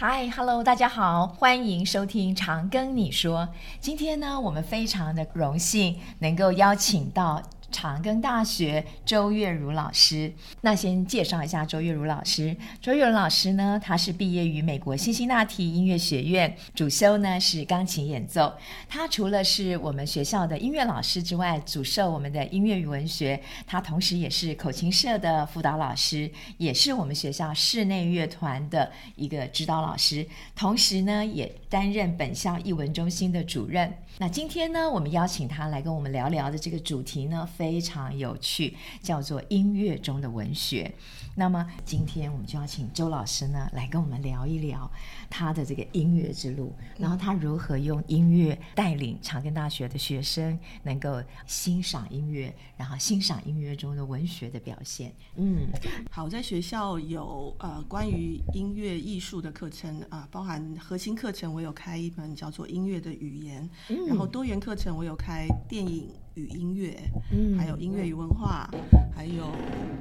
[0.00, 3.40] 嗨，Hello，大家好，欢迎收听《长庚你说》。
[3.80, 7.42] 今天呢，我们非常的荣幸能够邀请到。
[7.70, 10.32] 长庚大学周月如老师，
[10.62, 12.56] 那先介绍一下周月如老师。
[12.80, 18.52] 周月如老师呢，他是毕业于美国辛辛那提音乐学院，主修呢是钢琴演奏。
[18.88, 23.40] 他除了是我们学校的音乐老师之外，主授我们的音乐与文学。
[23.66, 30.26] 他同时也是口琴社的辅导老师，也是我们学校室内乐团的一个指导老师。
[30.56, 33.92] 同时呢，也担任本校艺文中心的主任。
[34.20, 40.92] 那今天呢，我们邀请他来跟我们聊聊的这个主题呢，非常有趣，叫做音乐中的文学。
[41.38, 44.90] 那么今天我们就要请周老师呢来跟我们聊一聊
[45.30, 55.14] 他的这个音乐之路，然后他如何用音乐带领长庚大学的学生能够欣赏音乐，然后欣赏音乐中的文学的表现。
[55.36, 55.68] 嗯，
[56.10, 66.08] 好，在学校有呃关于音乐艺术的课程啊、呃，包含核心课程，我有开一门叫做音乐的语言，嗯、然后多元课程我有开电影。
[66.38, 66.96] 与音乐，
[67.32, 68.70] 嗯，还有音乐与文化，
[69.14, 69.52] 还有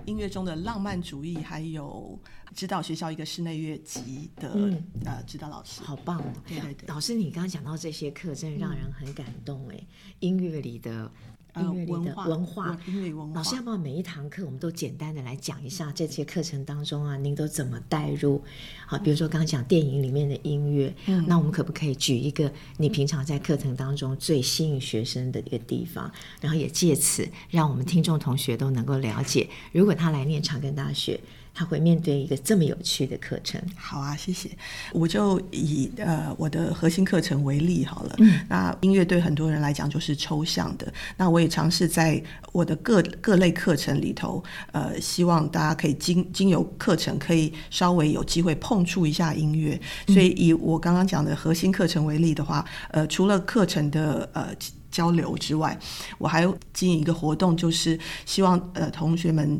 [0.06, 2.18] 音乐中的浪漫主义，还有
[2.54, 6.24] 指导学校一个室内乐级的、嗯、呃指导老师，好棒哦！
[6.48, 9.88] 对对对，老师，你刚刚讲到这些课，真的让人很感动哎、嗯，
[10.20, 11.12] 音乐里的。
[11.60, 13.36] 音乐里的文化，音乐文化。
[13.36, 18.42] 老师要不要每一堂课我们都简单的来讲一下这些课程当中啊，您都怎么带入？
[18.86, 31.20] 好，比如说刚刚讲电影里面的音乐，嗯，那我们可不可以举一个你平常在课程当中最吸引学生的一个地方，然后也借此让我们听众同学都能够了解，如果他来念长庚大学。
[31.58, 33.60] 他会面对一个这么有趣的课程。
[33.76, 34.48] 好啊，谢谢。
[34.94, 38.16] 我就以呃我的核心课程为例好了。
[38.20, 38.40] 嗯。
[38.48, 40.94] 那音乐对很多人来讲就是抽象的。
[41.18, 49.82] 那我也尝试在我的各各类课程里头，呃，希望大家可以经经由课程可以稍微有机会碰触一下音乐。
[50.10, 54.50] 所以以我刚刚讲的核心课程为例的话，呃，除了课程的呃
[54.92, 55.76] 交流之外，
[56.20, 59.60] 我还经营一个活动，就是希望呃同学们。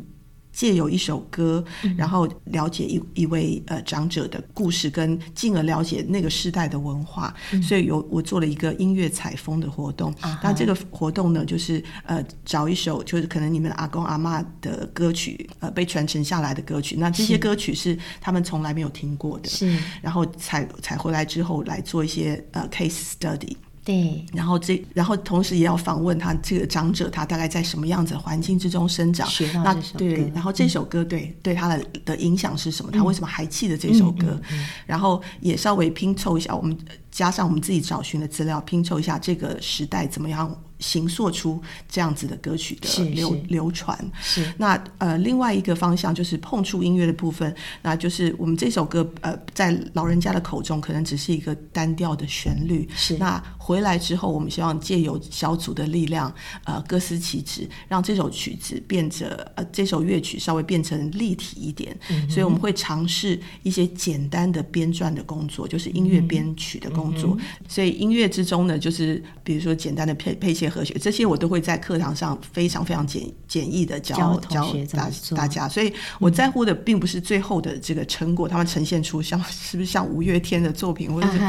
[0.58, 1.64] 借由一首歌，
[1.96, 7.32] 然后了解一一位呃长者的故事，跟进而了解那个时代的文化。
[7.52, 10.12] 嗯、所以有我做了一个音乐采风的活动。
[10.42, 16.96] 那、嗯、这个活动呢，就是呃找一首就是可能你们阿公阿嬷的歌曲，呃被传承下来的歌曲。
[16.98, 19.48] 那这些歌曲是他们从来没有听过的。
[19.48, 19.78] 是。
[20.02, 23.56] 然后采采回来之后来做一些呃 case study。
[23.88, 29.26] 对，然后这，然后同时也要访问他这个长者，他大概在什么样子的环境之中生长？
[29.30, 32.92] 学到这首歌，对，然后这首歌对、嗯、对他的的影响是什么？
[32.92, 34.38] 他为什么还记得这首歌？
[34.86, 36.78] 然后也稍微拼凑一下，我们
[37.10, 40.54] 加上我们自己找寻的资料，拼凑一下这个时代怎么样。
[40.80, 41.60] 形塑出
[41.90, 43.98] 这样子的歌曲的流流传。
[44.22, 52.88] 是那呃，另外一个方向就是碰触音乐的部分，那就是我们这首歌呃，在老人家的口中可能只是一个单调的旋律。
[52.96, 56.34] 是那回来之后，我们希望借由小组的力量，
[56.64, 61.94] 呃，各司其职，让这首曲子变着呃，这首乐曲稍微变成立体一点。
[62.10, 67.36] 嗯、所以我们会尝试一些简单的编撰的工作，就是音乐编曲的工作。
[67.38, 70.68] 嗯、所以音乐之中呢，就是比如说简单的配配些。
[70.70, 81.40] 和弦这些我都会在课堂上非常非常简简易的教教大大家，所以我在乎的并不是最后的这个成果，嗯、他们呈现出像是不是像五月天的作品，或者是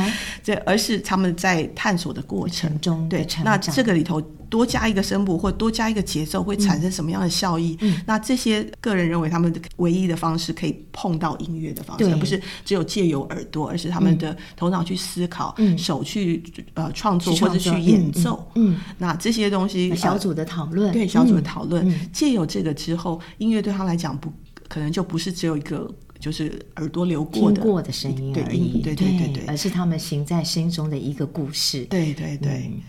[0.43, 0.62] 这、uh-huh.
[0.65, 4.23] 而是他们在探索的过程中，对，那这个里头。
[4.51, 7.77] 多加一个声部或多加一个节奏会产生什么样的效益？
[7.83, 16.43] 嗯，那这些个人认为他们的唯一的方式可以碰到音乐的方式，而不是只有借由耳朵，而是他们的头脑去思考，嗯、手去
[16.73, 18.43] 呃创作或者去演奏。
[18.55, 24.33] 嗯，嗯，那这些东西小组的讨论，对小组的讨论，借、嗯、由这个之后，音乐对他来讲不
[24.67, 31.84] 可能就不是只有一个就是耳朵流过的听过的声音而已，对对对对，对，而是他们行在心中的一个故事。
[31.84, 32.71] 对对对。
[32.73, 32.81] 嗯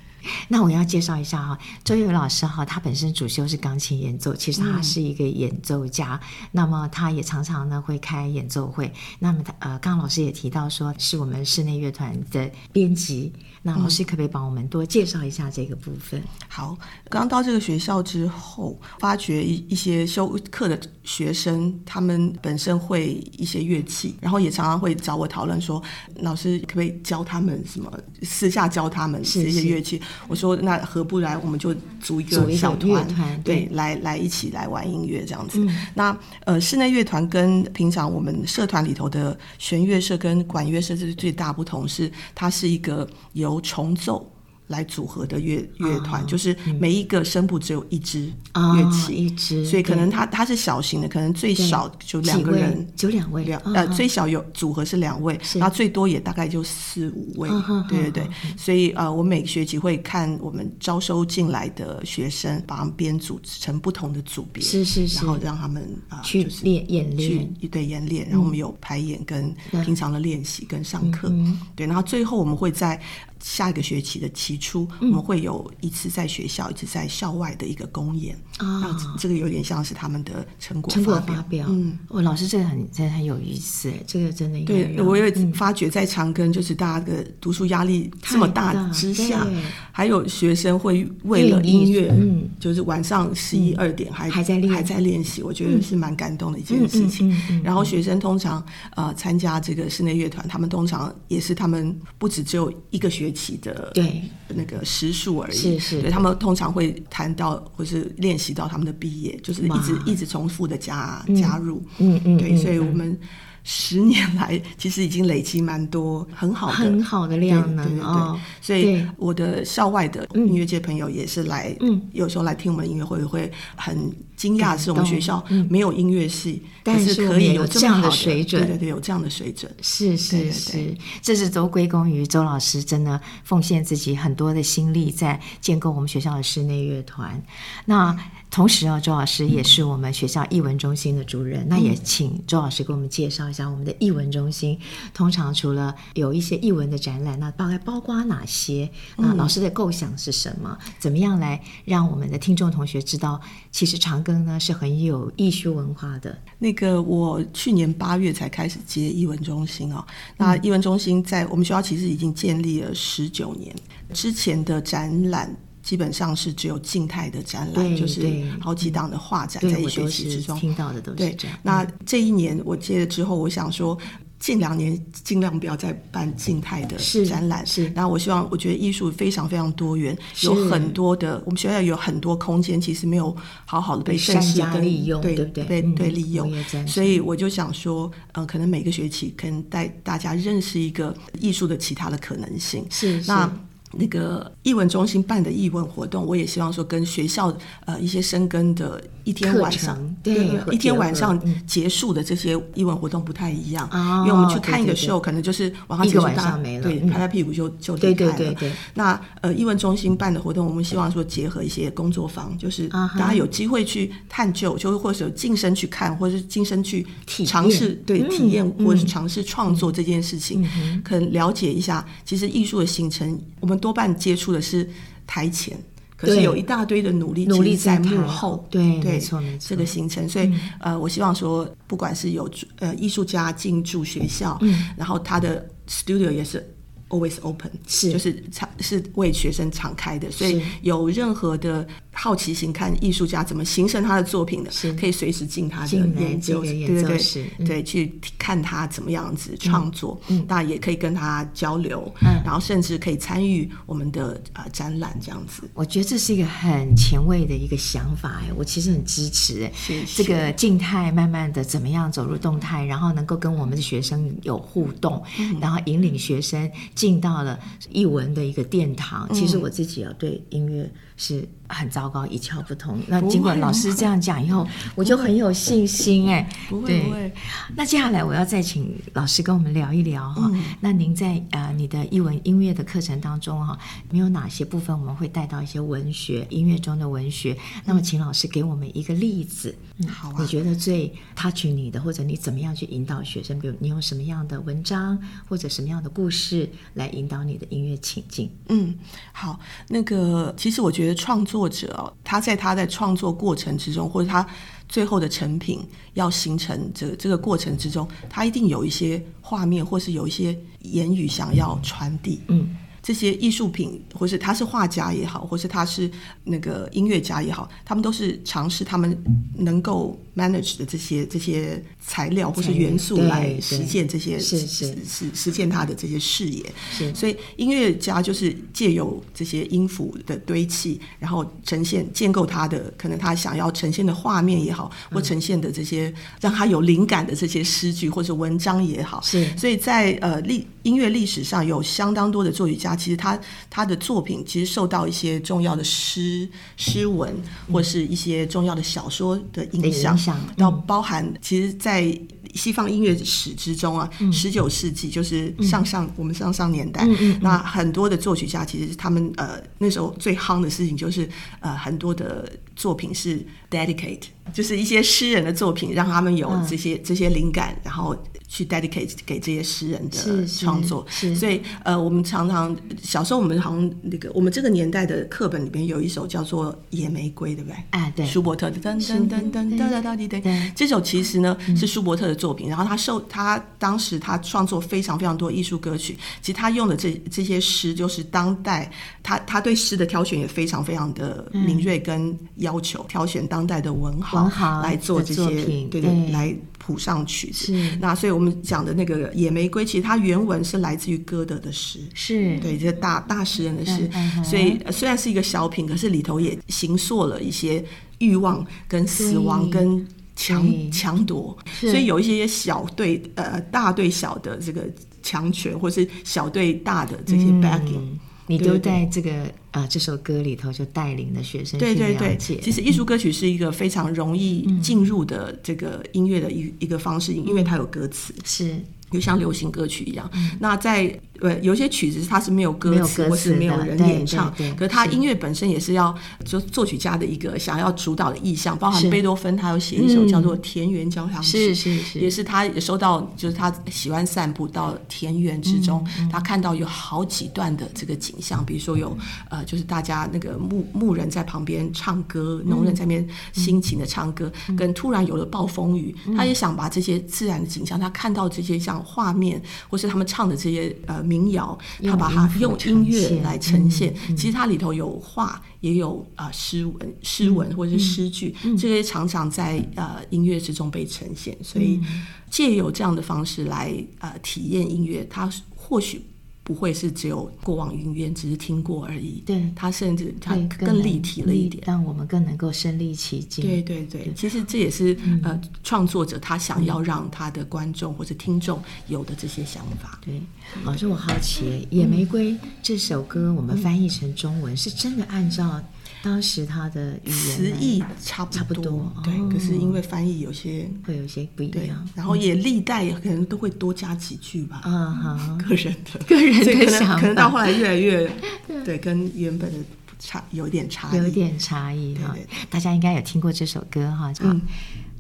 [0.48, 6.20] 那我要介绍一下哈，周月如老师哈，他本身主修是钢琴演奏，其实他是一个演奏家。
[6.22, 8.92] 嗯、那么他也常常呢会开演奏会。
[9.20, 13.34] 那么他呃，刚刚老师也提到说是我们室内乐团的编辑。
[13.62, 16.20] 那老师可不可以帮我们多介绍一下这个部分？
[16.20, 16.78] 嗯、好，
[17.10, 25.82] 刚到这个学校之后，发觉一一些修课的学生，他们本身会一些乐器，然后也常常会找我讨论说，
[26.22, 27.92] 老师可不可以教他们什么？
[28.22, 30.02] 私下教他们这些乐器。
[30.28, 33.08] 我说那何不来，我们就组一个小团，
[33.44, 35.60] 对，对，来来一起来玩音乐这样子。
[35.60, 44.30] 嗯、那呃，室内乐团跟平常我们社团里头的弦乐社跟管乐社这是最大不同，是它是一个由重奏
[44.70, 57.50] 来组合的乐乐团，就是每一个声部只有一支乐器，一支，所以可能它它是小型的，可能最少就两个人，就两位，两呃最小有组合是两位，然后最多也大概就四五位，
[57.90, 69.52] 对对对，所以呃我每个学期会看我们招收进来的学生，把他们编组成不同的组别，是是是，然后让他们啊去练演练，对演练，然后我们有排演跟
[69.84, 71.34] 平常的练习跟上课，
[71.76, 73.02] 对，然后最后我们会在。
[73.42, 78.38] 下一个学期的期初，我们会有一次在学校，一次在校外的一个公演。
[78.58, 81.66] 啊，这个有点像是他们的成果成果发表。
[81.70, 85.02] 嗯，我老师这个很真的很有意思，这个真的对。
[85.02, 89.48] 我也发觉在长庚，就是大家的读书压力这么大之下，
[89.92, 94.70] 还有学生会为了音乐，嗯，就是晚上十一二点还还在练。
[94.74, 97.34] 还在练习，我觉得是蛮感动的一件事情。
[97.64, 98.64] 然后学生通常
[98.96, 103.29] 呃参加这个室内乐团，他们通常也是他们不止只有一个学。
[103.32, 104.24] 期的对。
[104.56, 113.16] 那个时数而已，是是，对他们通常会谈到或是练习到他们的毕业，就是一直一直重复的加加入，嗯嗯，对，所以我们
[113.64, 137.44] 十年来其实已经累积蛮多很好的很好的量能，对对对，所以我的校外的音乐界朋友也是来，嗯，有时候来听我们音乐会会很惊讶，是我们学校没有音乐系，但是可以有这样的水准，对对对，有这样的水准，是是是，这是都归功于周老师，真的奉献自己很多的心力在建构我们学校的室内乐团。
[137.84, 138.18] 那
[138.50, 144.80] 同时啊，周老师也是我们学校艺文中心的主任，那也请周老师给我们介绍一下我们的艺文中心。
[145.14, 148.90] 通常除了有一些艺文的展览，那大概包括哪些？
[149.18, 150.78] 那老师的构想是什么？
[150.98, 153.40] 怎么样来让我们的听众同学知道，
[153.70, 154.24] 其实长
[154.60, 156.38] 是很有艺术文化的？
[156.58, 160.06] 那个我去年八月才开始接艺文中心哦。
[160.38, 163.74] 那艺文中心在我们学校其实已经建立了十九年，
[164.14, 165.56] 之前的展览。
[165.82, 171.34] 基本上是只有静态的展览，就是好几档的画展在一学期之中听到的都是这样。
[171.38, 173.98] 对，那这一年我接了之后，我想说
[174.40, 177.66] 近两年尽量不要再办静态的展览。
[177.66, 186.52] 是，然后我希望，我觉得艺术非常非常多元，有很多的，我们学校有很多空间，其实没有好好的被善加利用，对对对，被对利用。
[186.88, 192.86] 所以我就想说，嗯，可能每个学期可能带大家认识一个艺术的其他的可能性。
[192.90, 193.52] 是，那。
[193.94, 197.56] 那个艺文中心办的艺文活动，我也希望说跟学校
[197.86, 203.90] 呃一些深耕的一天晚上，对，一天晚上结束的这些艺文活动不太一样，
[204.26, 208.56] 因为我们去看一个秀，可能就是晚上结束，大家对拍拍屁股就就离开了。
[208.94, 220.64] 那呃艺文中心办的活动，我们希望说结合一些工作坊，就是大家有机会去探究，就或者近身去看，或者是近身去尝试对体验，或者是尝试创作这件事情，
[221.04, 223.79] 可能了解一下，其实艺术的形成，我们。
[223.80, 224.88] 多半接触的是
[225.26, 225.78] 台前，
[226.16, 230.28] 可是有一大堆的努力努力在幕后，对对，没错没错，这个形成。
[230.28, 232.50] 所以呃，我希望说，不管是有
[232.80, 236.76] 呃艺术家进驻学校，嗯，然后他的 studio 也是。
[237.10, 244.94] Always open 是，就是敞是为学生敞开的，所以有任何的好奇心看艺术家怎么形成他的作品的，是。
[244.94, 255.64] 可以随时进他的研究，对对对，对，去看他怎么样子创作，嗯，大家也可以跟他交流，嗯，然后甚至可以参与我们的呃展览这样子。
[255.74, 259.72] 我觉得这是一个很前卫的一个想法哎，我其实很支持哎，
[260.16, 265.24] 这个静态慢慢的怎么样走入动态，然后能够跟我们的学生有互动，
[265.60, 266.70] 然后引领学生。
[267.00, 267.58] 进到了
[267.90, 272.98] 艺文的一个殿堂，其实我自己啊对音乐是很糟糕，一窍不通。
[273.08, 276.50] 那尽管老师这样讲以后，我就很有信心哎。
[276.70, 277.32] 不会不会。
[277.76, 280.50] 那接下来我要再请老师跟我们聊一聊哈。
[280.80, 283.78] 那您在呃你的译文音乐的课程当中哈，
[284.10, 287.58] 没有哪些部分我们会带到一些文学音乐中的文学？
[287.84, 289.76] 那么请老师给我们一个例子。
[289.98, 290.36] 嗯，好啊。
[290.40, 293.60] 你觉得最 touch 你的，或者你怎么样去引导学生？
[293.60, 296.70] 比如你用什么样的文章，或者什么样的故事？
[296.94, 298.50] 来引导你的音乐情境。
[298.70, 298.96] 嗯，
[299.34, 299.60] 好，
[299.90, 304.46] 那个其实我觉得创作者，他在他在创作过程之中，或者他
[304.88, 312.42] 最后的成品要形成这这个过程之中，他一定有一些画面，或是有一些言语想要传递。
[312.48, 312.76] 嗯。
[313.10, 316.08] 这些艺术品，或是他是画家也好，或是他是
[316.44, 319.18] 那个音乐家也好，他们都是尝试他们
[319.56, 324.96] 能够 manage 的这些这些材料或是元素来实践这些实实
[325.34, 326.64] 实践他的这些视野。
[326.96, 339.20] 是，所以音乐家就是借由这些音符的堆砌，然后呈现建构他的可能他想要呈现的画面也好，或呈现的这些让他有灵感的这些诗句或者文章也好。
[339.24, 342.99] 是，所以在呃历音乐历史上有相当多的作曲家。
[343.00, 343.40] 其实他
[343.70, 347.34] 他的作品其实受到一些重要的诗诗文
[347.72, 350.16] 或是一些重要的小说的影响，
[350.58, 352.20] 然后、嗯、包含其实，在。
[352.56, 357.08] 西方音乐史之中啊，十九世纪就是上上、嗯、我们上上年代，
[357.42, 361.28] 那很多的作曲家其实他们呃那时候最夯的事情就是
[361.60, 368.16] 呃很多的作品是 dedicate，就是一些诗人的作品，让他们有这些、嗯、这些灵感，然后。
[368.52, 377.76] 去 dedicate 给这些诗人的创作，所以呃，我们常常小时候我们好像那个我们这个年代的课本里边有一首叫做《野玫瑰》，对不对？
[377.92, 388.90] 啊，对，舒伯特的噔噔噔噔噔噔噔噔，这首其实呢是舒伯特的作品，然后他受他当时他创作非常非常多艺术歌曲，其实他用的这这些诗就是当代
[389.22, 394.50] 他他对诗的挑选也非常非常的敏锐跟要求，挑选当代的文豪
[394.82, 395.50] 来做这些，
[395.92, 396.56] 对对，来。
[396.82, 402.58] 谱上曲子，那所以我们讲的那个《野玫瑰》，其实它原文是来自于歌德的诗，是。
[402.62, 404.10] 对这大大诗人的诗，
[404.44, 407.84] 所以虽然是一个小品，可是里头也形塑了一些
[408.18, 410.04] 欲望跟死亡跟
[410.40, 414.88] 强强夺，所以有一些小对呃大对小的这个
[415.22, 418.00] 强权，或是小对大的这些 backing。
[418.00, 418.20] 嗯
[418.50, 419.32] 你都在这个
[419.70, 422.00] 啊这首歌里头就带领了学生去了解。
[422.00, 428.34] 对对对，其实艺术歌曲是一个非常容易进入的这个音乐的一一个方式，因为它有歌词。
[428.44, 428.76] 是。
[429.12, 436.14] 就像流行歌曲一样，嗯、那在呃有些曲子它是没有歌词或是没有人演唱，可是它音乐本身也是要
[436.46, 449.18] 就作曲家的一个想要主导的意向，包含贝多芬他有写一首叫做《田园交响曲》，是是是，也是他也收到就是他喜欢散步到田园之中，嗯、他看到有好几段的这个景象，比如说有
[449.50, 459.00] 呃就是大家那个牧牧人在旁边唱歌，农人在那边辛勤的唱歌，嗯、跟突然有了暴风雨，嗯、他也想把这些自然的景象，他看到这些像。
[459.10, 464.12] 画面，或是他们唱的这些呃民谣，他把它用音乐来呈现。
[464.36, 471.56] 其实它里头有画，也有啊、呃、诗文、诗文或者是诗句，这些常常在呃音乐之中被呈现。
[471.64, 472.02] 所以
[472.50, 476.22] 借由这样的方式来呃体验音乐，它或许。
[476.70, 479.42] 不会是只有过往云烟，只是听过而已。
[479.44, 483.66] 对，它甚至它更立体了一点，让我们更能够身临其境。
[483.66, 490.22] 对对对，对其实这也是、嗯、呃创作者他想要让他的观众或者听众有的这些想法。
[490.24, 490.40] 对，
[490.84, 492.52] 老师，我好奇，《野玫瑰》
[492.84, 495.82] 这首歌我们翻译成中文，是真的按照。
[496.22, 508.30] 当时他的词义差不多，差不多对，可是因为翻译有些会有些不一样，然后也历代可能都会多加几句吧，啊哈，个人的 个人的想法，可能到后来越来越
[508.84, 509.80] 对，跟原本的
[510.20, 512.36] 差有点差异，有点差异哈。
[512.70, 514.62] 大家应该有听过这首歌哈，嗯。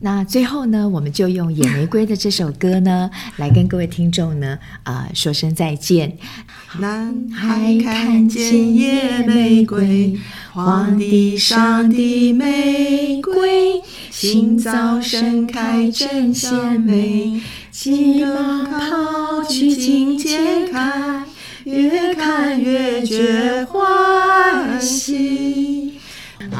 [0.01, 6.17] 那最后呢，我们就用《野玫瑰》的这首歌呢，来跟各位听众呢，啊、说声再见。
[6.79, 10.17] 男孩看见野玫瑰，
[10.53, 21.25] 黄地上的玫瑰，清早盛开真鲜美，急忙跑去觐见看，
[21.65, 25.78] 越看越觉欢喜。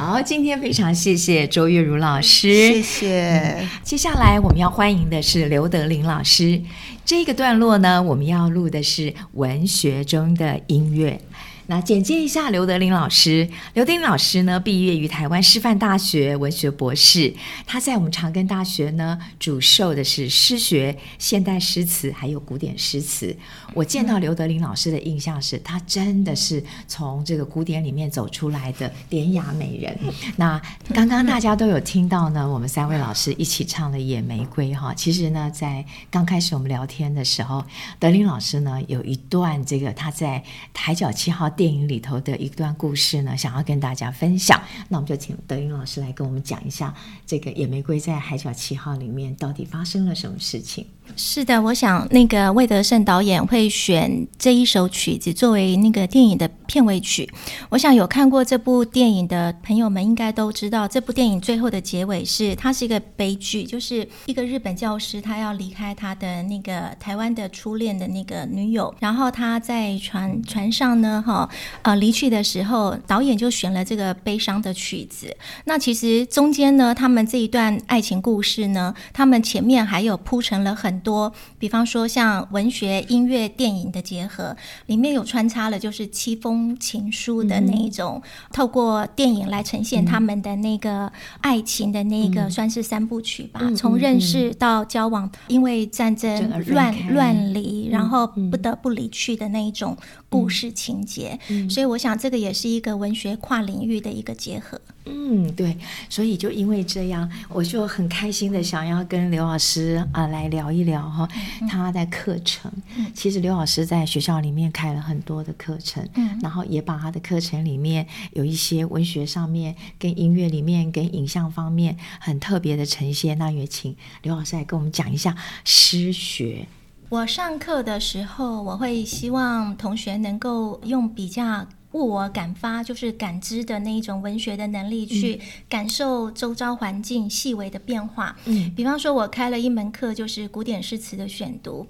[0.10, 3.68] 好，今天非常谢谢周月如老师，谢谢。
[3.84, 6.60] 接下来我们要欢迎的是刘德林老师。
[7.06, 11.22] 这个段落呢，我们要录的是文学中的音乐。
[11.70, 13.48] 那简介一下刘德林老师。
[13.76, 17.32] 刘德林老师呢，毕业于台湾师范大学文学博士。
[17.68, 23.38] 他在我们长庚大学呢，主授的是诗学、现代诗词还有古典诗词。
[23.76, 29.96] 我见到刘德林老师的印象是，他真的是从这个古典里面走出来的典雅美人。
[30.38, 30.60] 那
[30.92, 34.92] 刚刚大家都有听到呢，我们三位老师一起唱的《野玫瑰》哈。
[34.96, 37.64] 其实呢，在刚开始我们聊天的时候，
[38.00, 41.48] 德林老师呢有一段这个他在海角七号。
[41.60, 44.58] 电影里头的一段故事呢，想要跟大家分享。
[44.88, 46.94] 那我们就请德云老师来跟我们讲一下，
[47.26, 50.86] 这个野玫瑰在《海角七号》里面到底发生了什么事情。
[51.18, 57.30] 是的，我想那个魏德圣导演会选这一首曲子作为那个电影的片尾曲。
[57.70, 71.49] 我想有看过这部电影的朋友们应该都知道，这部电影最后的结尾是它是一个悲剧，就是一个日本教师他要离开他的那个台湾的初恋的那个女友，然后他在船船上呢，哈，
[71.82, 75.36] 呃离去的时候，导演就选了这个悲伤的曲子。
[75.66, 99.98] 那其实中间呢，他们这一段爱情故事呢，他们前面还有铺陈了很多，比方说像文学、音乐、电影的结合，里面有穿插了就是七封情书的那一种，嗯、透过电影来呈现他们的那个爱情的那个算是三部曲吧，从、嗯、认识到交往，因为战争乱乱离，然后不得不离去的那一种
[100.30, 101.29] 故事情节。
[101.50, 104.80] 嗯、所以我想这个也是一个文学跨领域的一个结合。
[105.06, 105.76] 嗯，对，
[106.08, 111.28] 所以就因为这样，我就很开心的想要跟刘老师啊、呃、来聊一聊哈，
[111.68, 112.72] 他的课程。
[113.14, 123.36] 其实刘老师在学校里面开了很多的课程，嗯，然后也把他的课程里面有一些文学上面、跟音乐里面、跟影像方面很特别的呈现。
[123.40, 126.68] 那也请刘老师来跟我们讲一下诗学。
[127.10, 131.66] 我上课的时候，我会希望同学能够用比较。
[131.94, 138.36] 物我感发，就是感知的那一种文学的能力，去感受周遭环境细微的变化。
[138.46, 141.88] 嗯，比方说，我开了一门课，就是古典诗词的选读。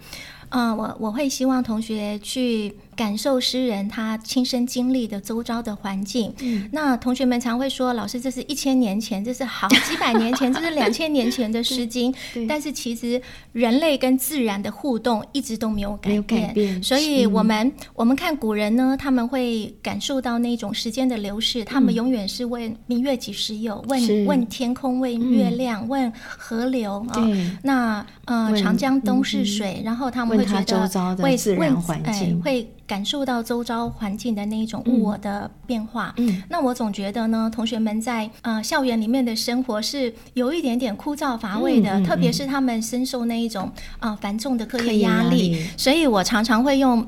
[0.50, 2.74] 嗯，我我会希望同学去。
[3.00, 6.34] 感受诗人他亲身经历的周遭的环境。
[6.42, 12.12] 嗯，那同学们常会说：“老师，这是一千年前，这是好 几百年前，这是两千年前的《诗经》。”
[12.46, 13.22] 但是其实
[13.54, 16.24] 人类跟自然的互动一直都没有改变。
[16.24, 27.26] 改变，所以我们、嗯、我们看古人呢，他们会感受到那种时间的流逝，他们永远是问“明月几时有”，问问天空，问月亮，嗯、问河流啊。
[27.64, 32.68] 那呃，长江东逝水、嗯，然后他们会觉得周遭的自然环境、哎、会。
[32.90, 36.12] 感受到周遭环境的那一种物我的变化。
[36.18, 45.68] 嗯，那我总觉得呢，同学们在呃校园里面的生活是有一点点枯燥乏味的，嗯嗯嗯、特别是他们深受那一种啊、呃、繁重的课业压力，力。
[45.78, 47.08] 所以我常常会用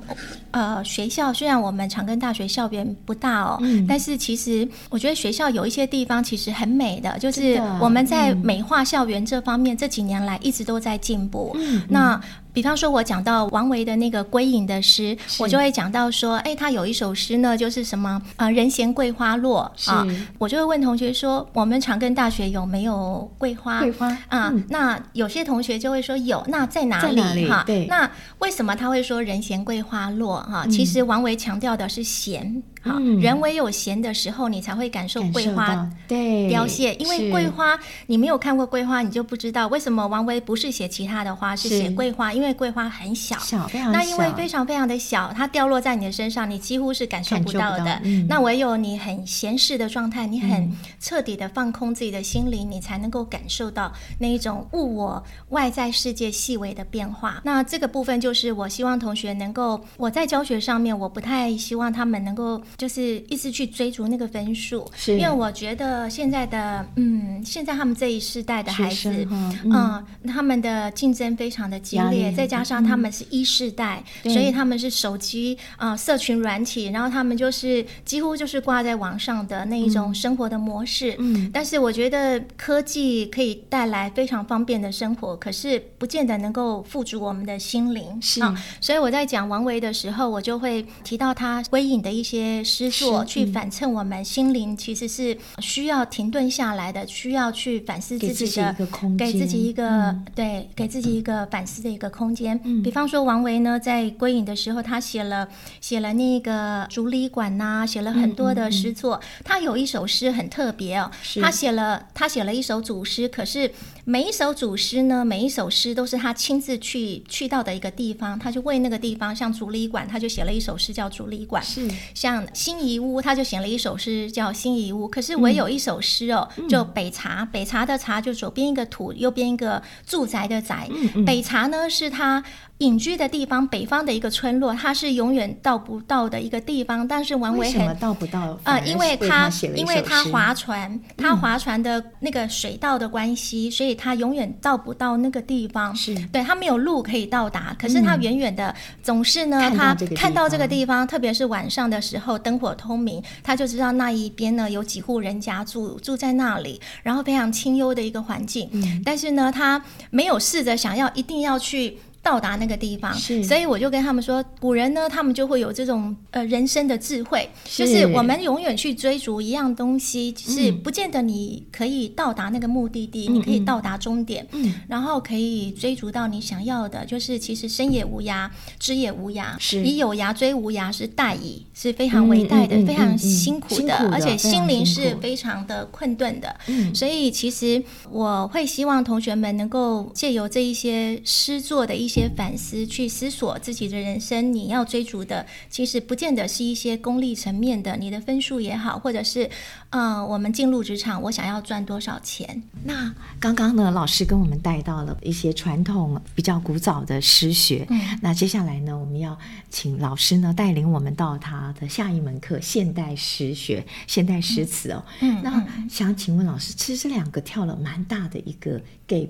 [0.51, 11.55] 呃学校，虽然我们长庚大学校园不大哦、嗯，但是其实我觉得学校有一些地方其实很美的，就是我们在美化校园这方面、嗯、这几年来一直都在进步。
[11.55, 12.21] 嗯，嗯那。
[12.53, 20.05] 比方说，我讲到王维的那个归隐的诗，我就会讲到说，哎，他有一首诗呢，就是什么啊，人闲桂花落啊，
[20.37, 23.79] 我就会问同学说，我们长庚大学有没有桂花？
[23.79, 27.47] 桂花啊、嗯，那有些同学就会说有，那在哪里？
[27.47, 28.09] 哈，对，那
[28.39, 30.41] 为什么他会说人闲桂花落？
[30.41, 32.61] 哈、嗯，其实王维强调的是闲。
[32.83, 36.95] 好，人唯有闲的时候，你才会感受桂花对凋谢。
[36.95, 42.33] 因为桂花，你没有看过桂花，你就不知道为什么王维不是写其他的花，是写桂花。
[42.33, 47.85] 因为桂花很小，小，非常小，那因为非常非常的小，它掉落在你的身上，你几乎是感受不到的。
[47.85, 50.67] 到嗯、那唯有你很闲适的状态，你很
[50.99, 57.41] 彻底的放空自己的心灵，你才能够感受到那一种物我外在世界细微的变化。
[57.43, 62.59] 那这个部分就是我希望同学能够，我在教学上面，我不太希望他们能够。
[62.77, 81.15] 就是一直去追逐那个分数，因为我觉得现在的嗯，现在他们这一世代的孩子，嗯，嗯，他们的竞争非常的激烈，再加上他们是一世代，嗯、所以他们是手机啊、呃，社群软体，然后他们就是几乎就是挂在网上的那一种生活的模式。
[81.19, 88.19] 嗯，但是我觉得科技可以带来非常方便的生活，可是不见得能够富足我们的心灵。
[88.21, 88.41] 是。
[88.41, 92.60] 啊，所以我在讲王维的时候，我就会提到他归隐的一些。
[92.63, 98.75] 诗作去反衬我们心灵，其实是需要停顿下来的，需要去反思自己的，
[99.17, 102.59] 给自己一个，嗯、对，给自己一个反思的一个空间。
[102.63, 105.47] 嗯、比方说王维呢，在归隐的时候，他写了
[105.79, 109.19] 写了那个《竹里馆》呐，写了很多的诗作。
[109.43, 111.09] 他有一首诗很特别哦，
[111.41, 113.71] 他写了他写了一首组诗，可是
[114.05, 122.45] 每一首组诗呢，每一首诗都是他亲自去去到的一个地方，他就为那个地方，像竹里馆，他就写了一首诗叫《竹里馆》，是像。
[122.53, 130.87] 辛夷坞，他就写了一首诗叫《辛夷坞》，可是唯有一首诗哦，嗯、就北茶，北茶的茶就左边一个土，右边一个住宅的宅。
[130.91, 132.43] 嗯嗯、北茶呢是他
[132.81, 137.07] 隐居的地方，北方的一个村落，他是永远到不到的一个地方。
[137.07, 138.81] 但是王维很为什么到不到啊、呃？
[138.81, 145.95] 因为他因为他划船，他划船的那个水道的关系，嗯、所以他永远到不到那个地方。
[145.95, 152.31] 是对他没有路可以到达，可是他远远的总是呢，嗯、他看到这个地方，特别是晚上的时候。
[152.41, 158.67] 灯火通明，他就知道那一边呢有几户人家住住在那里，然后非常清幽的一个环境。
[158.71, 163.13] 嗯，但是呢，他没有试着想要一定要去到达那个地方。
[163.13, 179.81] 是，所以我就跟他们说，古人呢，他们就会有这种呃人生的智慧，就是我们永远去追逐一样东西，是不见得你可以到达那个目的地，嗯、你可以到达终点，嗯，然后可以追逐到你想要的，就是其实生也无涯，知也无涯，是。
[179.83, 199.49] 以有涯追无涯是殆矣，是非常伟大的，非常辛苦的，而且心灵是非常的困顿的，嗯，所以其实我会希望同学们能够借由这一些诗作的一些反思，去思索自己的人生，你要追逐的，其实不见得是一些功利层面的，你的分数也好，或者是，
[199.91, 202.61] 呃，我们进入职场，我想要赚多少钱。
[202.83, 209.37] 那刚刚呢，老师跟我们带到了一些传统比较古早的诗学，嗯，那接下来呢，我们要
[209.69, 219.29] 请老师呢带领我们到他的下一门课——现代诗学、现代诗词哦，嗯，那想请问老师，其实这两个跳了蛮大的一个 gap，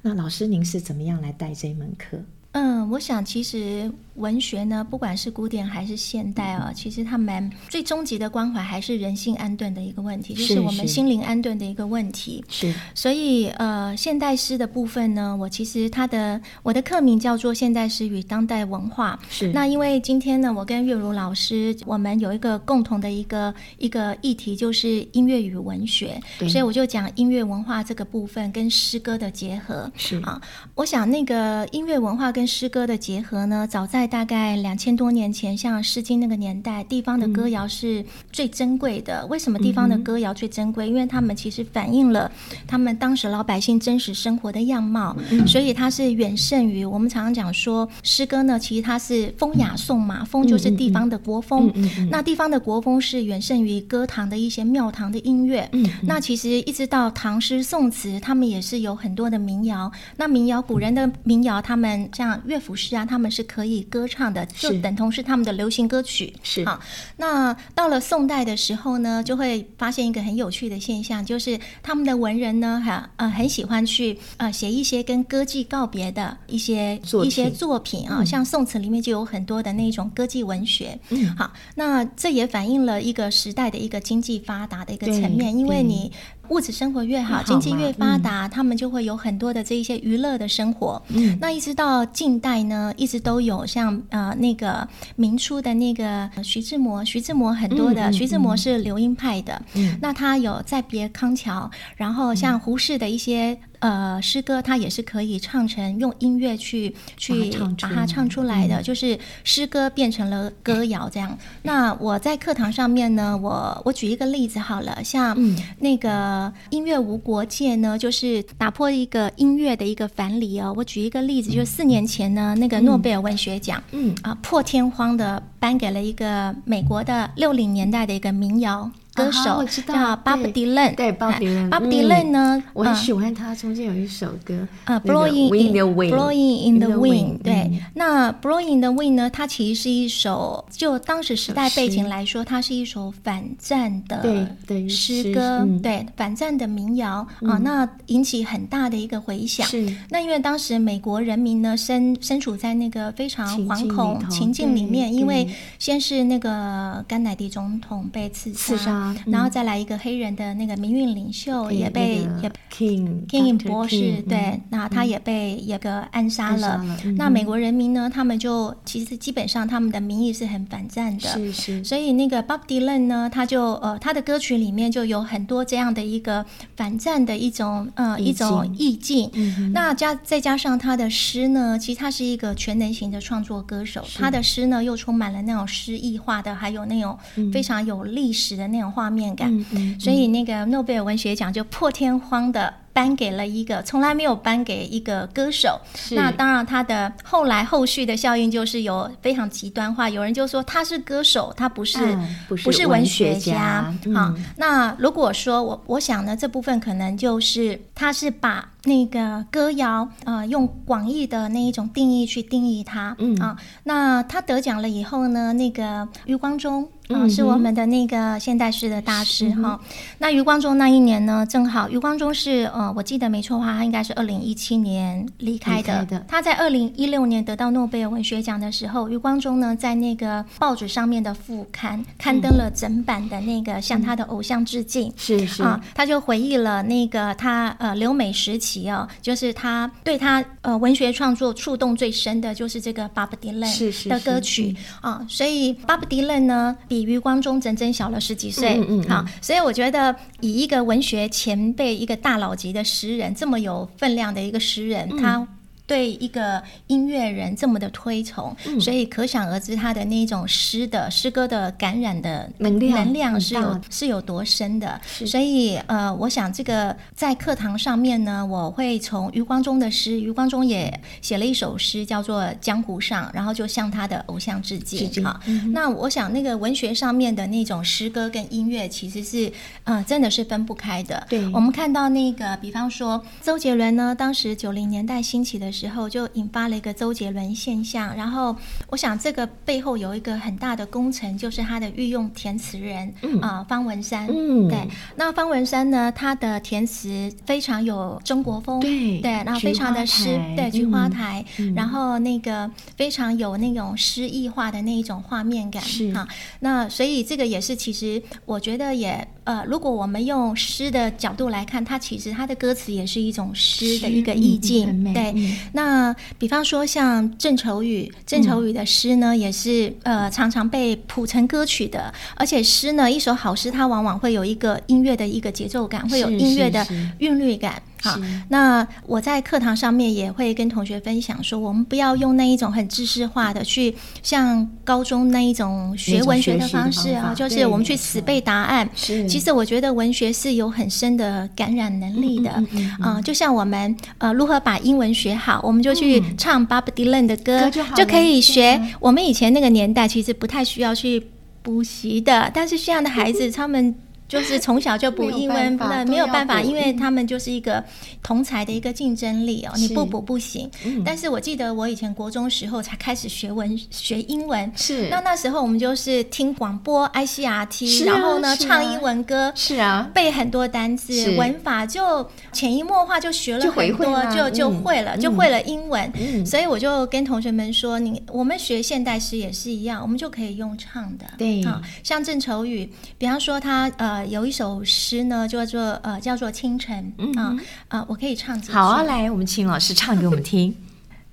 [0.00, 2.21] 那老师您是怎么样来带这一门课？
[2.52, 12.44] 嗯，我想其实文学呢，不管是古典还是现代啊，其实他们最终极的关怀还是人性安顿的一个问题，就是我们心灵安顿的一个问题。
[12.48, 19.18] 是，所以呃，现代诗的部分呢，我其实它的我的课名叫做《现代诗与当代文化》。
[19.34, 29.90] 是，那因为今天呢，我跟月如老师，我们有一个共同的一个一个议题，就是音乐与文学，所以我就讲音乐文化这个部分跟诗歌的结合。
[29.96, 30.38] 是啊，
[30.74, 39.20] 我想那个音乐文化跟跟诗歌的结合呢，早在大概两千多年前，像《诗经》那个年代，地方的歌谣是最珍贵的。
[39.20, 40.88] 嗯、为什么地方的歌谣最珍贵？
[40.88, 42.28] 因为他们其实反映了
[42.66, 48.58] 他们当时老百姓真实生活的样貌，嗯、所以它是远胜于我们常常讲说诗歌呢。
[48.58, 51.72] 其实它是风雅颂嘛，风就是地方的国风。
[52.10, 55.70] 那地方的国风是远胜于歌堂的一些庙堂的音乐。
[56.02, 59.92] 那其实一直到唐诗宋词，他们也是有很多的民谣。
[60.16, 66.32] 那民谣古人的民谣，他们像乐府诗啊，他们是可以歌唱的，就等同是他们的流行歌曲。
[66.42, 66.80] 是好，
[67.16, 80.98] 那到了宋代的时候呢，就会发现一个很有趣的现象，就是他们的文人呢，哈呃很喜欢去呃写一些跟歌妓告别的一些一些作品啊，像宋词里面就有很多的那种歌妓文学。
[81.10, 86.10] 嗯，好，那这也反映了一个时代的一个经济发达的一个层面，因为你。
[86.52, 91.02] 物质生活越好，经济越发达，嗯、他们就会有很多的这一些娱乐的生活。
[91.08, 94.86] 嗯，那一直到近代呢，一直都有像呃那个
[95.16, 99.62] 明初的那个徐志摩，徐志摩很多的，嗯、徐志摩是流音派的。
[99.74, 103.58] 嗯，那他有再别康桥，然后像胡适的一些。
[103.82, 111.36] 呃，诗歌它也是可以唱成用音乐去去把它唱出来的，就是诗歌变成了歌谣这样。
[111.62, 115.36] 那我在课堂上面呢，我我举一个例子好了，像
[115.80, 120.72] 那个音乐无国界呢，就是打破一个音乐的一个藩篱哦。
[120.76, 128.88] 我举一个例子，就是四年前呢，那个诺贝尔文学奖，嗯啊，破天荒的颁给了一个美国的六零年代的一个民谣。
[129.14, 133.54] 歌手叫 Bob Dylan，对 Bob Dylan，Bob Dylan 呢，我很喜欢他。
[133.54, 137.42] 中间有一首歌，呃，Blowing in the Wind，Blowing in the Wind。
[137.42, 144.48] 对，那 Blowing in the Wind 呢，它其实是一首，就当时时代背景来说，它是一首反战的
[144.88, 149.66] 诗歌，对，反战的民谣啊，那引起很大的一个回响。
[149.66, 155.46] 是，那因为当时美国人民呢，身身处在那个非常惶恐情境里面，因为
[155.78, 159.01] 先是那个甘乃迪总统被刺杀。
[159.26, 166.84] 然后再来一个黑人的那个民运领袖也被也 King King 博士对，那他也被也个暗杀了。
[167.16, 171.84] 那美国人民呢，他们就其实基本上他们的民意是很反战的，是是。
[171.84, 176.44] 所以那个 Bob Dylan 呢，他就呃他的歌曲里面就有很多这样的一个
[176.76, 179.30] 反战的一种呃一种意境。
[179.72, 187.18] 那加再加上他的诗呢，其实他是一个全能型的创作歌手，他的诗呢又充满了那种诗意化的，还有那种
[187.52, 188.91] 非常有历史的那种。
[188.92, 192.74] 画面感，嗯嗯嗯、所以那个诺贝尔文学奖就破天荒的。
[192.94, 203.90] 颁给了一个从来没有颁给一个歌手，那当然他的后来后续的效应就是有非常极端化，有人就说他是歌手，他不是、嗯、不是，文学家。
[204.04, 213.34] 嗯、好，那如果说我我想呢，这部分可能就是他是把那个歌谣呃用广义的那一种定义去定义他，嗯。
[213.40, 219.78] 啊，那他得奖了以后呢，那个余光中啊、呃、是我们的那个现代诗的大师哈、
[220.18, 222.70] 那余光中那一年呢，正好余光中是。
[222.72, 225.98] 呃，我记得没错的话，他应该是二零一七年离开的。
[225.98, 226.24] 开的。
[226.26, 235.08] 他在二零一六年得到诺贝尔文学奖的时候，余光中呢，在那个报纸上面的副刊刊登了整版的那个向他的偶像致敬。
[235.08, 248.74] 嗯、是是啊，他就回忆了那个他呃留美时期哦，就是他对他呃文学创作触动最深的就是这个 Bob Dylan 的歌曲啊，所以 Bob Dylan 呢比余光中整整小了十几岁。
[248.76, 249.08] 嗯嗯，嗯。
[249.08, 255.48] 好，所以我觉得以一个文学前辈、一个大佬级的诗人，这么有分量的一个诗人，嗯、他。
[255.92, 264.98] 对一个音乐人这么的推崇，嗯、所以可想而知他的那种诗的诗歌的感染的能量能量是有是有多深的。
[265.04, 275.22] 所以呃，我想这个在课堂上面呢，我会从余光中的诗，余光中也写了一首诗叫做《江湖上》，然后就向他的偶像致敬。
[275.22, 279.52] 好、嗯，那我想那个文学上面的那种诗歌跟音乐其实是
[279.84, 281.26] 呃真的是分不开的。
[281.28, 285.81] 对，我们看到那个，比方说周杰伦呢，当时九零年代兴起的时候。
[285.82, 288.54] 时候就引发了一个周杰伦现象，然后
[288.88, 293.40] 我想这个背后有一个很大的工程，就是他的御用填词人啊、嗯。
[293.40, 294.28] 呃，方文山。
[294.28, 306.12] 嗯，对，那方文山呢，他的填词非常有中国风，对对，然后非常的诗，对菊花台、嗯，然后那个非常有那种诗意化的那一种画面感，是。
[306.14, 306.28] 啊，
[306.60, 315.32] 那所以这个也是其实我觉得也呃，如果我们用诗的角度来看，它其实它的歌词也是一种诗的一个意境，嗯、对。
[315.72, 322.12] 嗯那比方说像郑愁予，郑愁予的诗呢，也是呃常常被谱成歌曲的。
[322.36, 326.86] 而且诗呢，一首好诗，它往往会有一个音乐的一个节奏感，会有音乐的
[327.18, 327.82] 韵律感。
[328.02, 338.88] 好，那我在课堂上面也会跟同学分享说，我们不要用那一种很知识化的去像高中那一种学文学的方式啊，就是我们去死背答案。
[338.96, 342.50] 是，其实我觉得文学是有很深的感染能力的。
[342.56, 348.80] 嗯，嗯，嗯，嗯，呃，就像我们呃如何把英文学好，我们就去唱 Bob Dylan 的歌，就，就可以学。
[348.98, 351.24] 我们以前那个年代其实不太需要去
[351.62, 353.94] 补习的，但是这样的孩子 他们。
[354.32, 357.84] 就是从小就补英文，那没有办法，因为他们就是一个
[358.22, 360.70] 同才的一个竞争力哦，你不补不行。
[360.86, 361.02] 嗯。
[361.04, 365.06] 但是我记得我以前国中时候才开始学文学英文，是。
[365.10, 376.10] 那那时候我们就是听广播 ICRT，然后呢唱英文歌，是啊，背很多单词，文法就潜移默化就学了很多，就就会了，就会了英文。
[376.18, 376.46] 嗯。
[376.46, 381.26] 所以我就跟同学们说，你我们学现代诗也是一样，我们就可以用唱的。
[381.36, 381.62] 对。
[381.66, 384.21] 好，像郑愁予，比方说他呃。
[384.26, 387.56] 有一首诗呢，叫做呃，叫做《清晨》啊
[387.88, 388.72] 啊，我可以唱几句。
[388.72, 390.74] 好啊，来，我们请老师唱给我们听。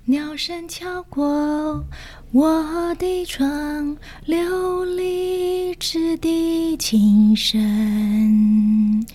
[0.06, 1.84] 鸟声敲过
[2.32, 9.06] 我的窗，琉璃质地琴声，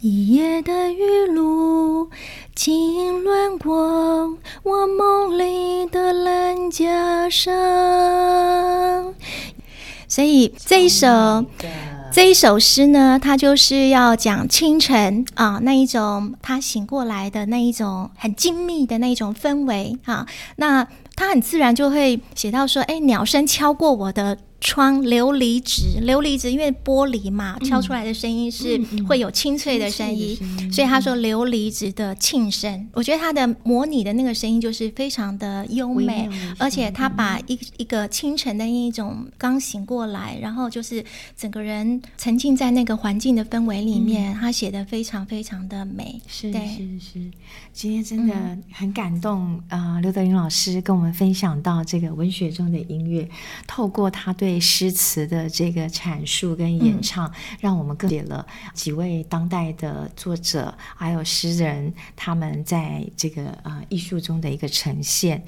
[0.00, 2.08] 一夜的雨露
[2.54, 9.12] 浸润过我梦里的蓝袈裟。
[10.06, 11.08] 所以这一首。
[12.14, 20.24] 这一首诗呢，它就是要讲清晨啊，那一种他醒过来的那一种很精密的那一种氛围啊，
[20.54, 24.38] 那他很自然就会写到说，哎，鸟声敲过我的。
[24.64, 30.34] 窗琉璃纸，琉璃纸，因为玻璃嘛，敲出来的声音是会有清脆的声音，
[30.72, 32.88] 所以他说琉璃纸的磬声。
[32.94, 41.04] 我觉得他的模拟的那个声音就是非常的优美，而且他把一一个清晨的一种刚醒过来，然后就是
[41.36, 46.18] 整个人沉浸在那个环境的氛围里面，嗯、他写的非常非常的美。
[46.26, 47.30] 是是是，
[47.74, 48.34] 今天真的
[48.72, 50.00] 很感动啊！
[50.00, 53.28] 刘、德云老师跟我们分享到这个文学中的音乐，
[53.66, 65.44] 透过他对诗词的这个阐述跟演唱，嗯、让我们更了解了几位当代的作者，还有诗人，他们在这个呃艺术中的一个呈现。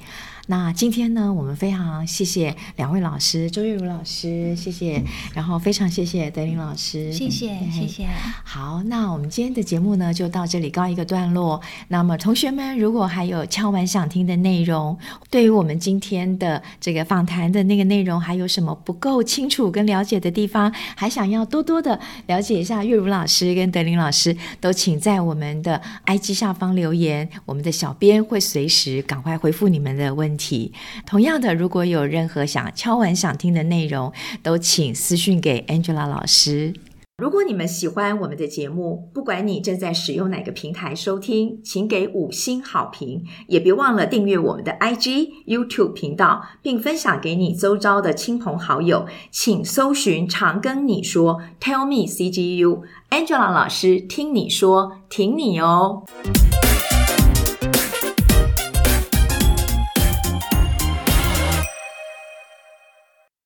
[0.48, 5.02] 那今天呢，我们非常谢谢两位老师，周月如老师，谢谢，
[5.34, 8.06] 然后非常谢谢德林老师，谢谢谢谢。
[8.44, 11.60] 好，那我们今天的节目呢，就到这里告一个段落。
[11.88, 14.96] 那么同学们，如果还有敲完想听的内容，
[15.28, 30.35] 对于我们今天的这个访谈的那个内容，还有什么不够清楚跟了解的地方，还想要多多的了解一下月如老师跟德林老师，都请在我们的 IG 下方留言，我们的小编会随时赶快回复你们的问题。
[30.36, 30.72] 题，
[31.06, 36.74] 同样的，如果有任何想敲完想听的内容，都请私讯给 Angela 老师。
[37.18, 49.06] 如果你们喜欢我们的节目，不管你正在使用哪个平台收听，请给五星好评，也别忘了订阅我们的 IG、YouTube 频道，并分享给你周遭的亲朋好友。
[49.30, 56.04] 请搜寻“常跟你说 ”，Tell me CGU，Angela 老师听你说，挺你哦。